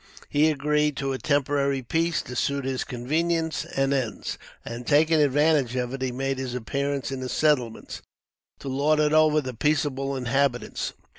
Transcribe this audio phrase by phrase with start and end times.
[0.29, 5.21] He had agreed to a temporary peace, to suit his convenience and ends; and, taking
[5.21, 8.01] advantage of it, he made his appearance in the settlements,
[8.61, 10.93] to lord it over the peaceable inhabitants.